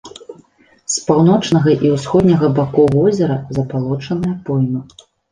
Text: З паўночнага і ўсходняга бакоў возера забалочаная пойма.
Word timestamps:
З 0.93 1.01
паўночнага 1.09 1.75
і 1.89 1.91
ўсходняга 1.95 2.49
бакоў 2.59 2.87
возера 2.95 3.35
забалочаная 3.59 4.33
пойма. 4.49 4.81